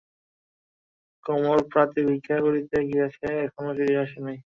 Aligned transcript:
কমল 1.25 1.59
প্রাতে 1.71 1.99
ভিক্ষা 2.09 2.37
করিতে 2.45 2.77
গিয়াছে, 2.89 3.27
এখনও 3.45 3.71
ফিরিয়া 3.77 4.01
আসে 4.05 4.19
নাই। 4.27 4.37